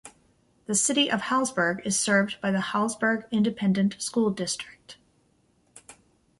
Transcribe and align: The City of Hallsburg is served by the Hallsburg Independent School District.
The 0.65 0.73
City 0.73 1.11
of 1.11 1.21
Hallsburg 1.21 1.85
is 1.85 1.95
served 1.99 2.41
by 2.41 2.49
the 2.49 2.57
Hallsburg 2.73 3.29
Independent 3.29 4.01
School 4.01 4.31
District. 4.31 4.97